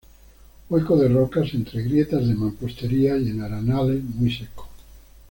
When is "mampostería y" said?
2.33-3.27